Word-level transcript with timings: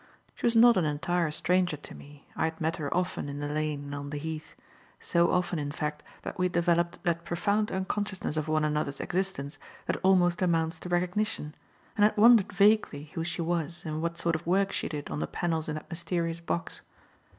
She 0.33 0.47
was 0.47 0.55
not 0.55 0.77
an 0.77 0.85
entire 0.85 1.29
stranger 1.29 1.77
to 1.77 1.93
me. 1.93 2.27
I 2.35 2.45
had 2.45 2.59
met 2.59 2.77
her 2.77 2.91
often 2.91 3.29
in 3.29 3.37
the 3.37 3.47
lane 3.47 3.83
and 3.83 3.93
on 3.93 4.09
the 4.09 4.17
Heath 4.17 4.55
so 4.99 5.31
often 5.31 5.59
in 5.59 5.71
fact 5.71 6.01
that 6.23 6.39
we 6.39 6.45
had 6.45 6.53
developed 6.53 7.03
that 7.03 7.23
profound 7.23 7.71
unconsciousness 7.71 8.35
of 8.35 8.47
one 8.47 8.65
another's 8.65 8.99
existence 8.99 9.59
that 9.85 9.97
almost 10.01 10.41
amounts 10.41 10.79
to 10.79 10.89
recognition 10.89 11.53
and 11.95 12.03
had 12.03 12.17
wondered 12.17 12.51
vaguely 12.51 13.11
who 13.13 13.23
she 13.23 13.43
was 13.43 13.85
and 13.85 14.01
what 14.01 14.17
sort 14.17 14.33
of 14.33 14.47
work 14.47 14.71
she 14.71 14.89
did 14.89 15.07
on 15.11 15.19
the 15.19 15.27
panels 15.27 15.69
in 15.69 15.75
that 15.75 15.87
mysterious 15.87 16.39
box. 16.39 16.81